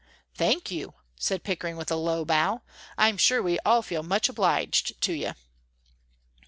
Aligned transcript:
"Thank 0.33 0.71
you," 0.71 0.95
said 1.15 1.43
Pickering, 1.43 1.77
with 1.77 1.91
a 1.91 1.95
low 1.95 2.25
bow, 2.25 2.63
"I'm 2.97 3.17
sure 3.19 3.39
we 3.43 3.59
all 3.59 3.83
feel 3.83 4.01
much 4.01 4.29
obliged 4.29 4.99
to 5.03 5.13
you." 5.13 5.33